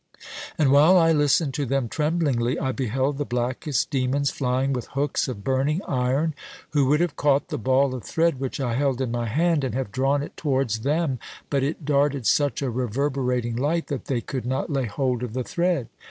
[0.57, 5.27] "And while I listened to them tremblingly, I beheld the blackest demons flying with hooks
[5.27, 6.33] of burning iron,
[6.71, 9.75] who would have caught the ball of thread which I held in my hand, and
[9.75, 11.19] have drawn it towards them,
[11.51, 15.43] but it darted such a reverberating light, that they could not lay hold of the
[15.43, 15.87] thread.